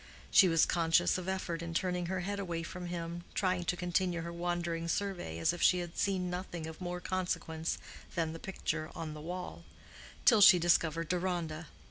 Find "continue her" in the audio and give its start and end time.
3.77-4.33